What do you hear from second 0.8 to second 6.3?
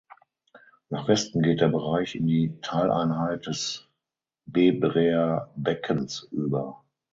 Nach Westen geht der Bereich in die Teileinheit des „Bebraer Beckens“